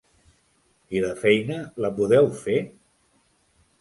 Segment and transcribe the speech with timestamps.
[0.99, 2.57] I la feina, la podeu fer?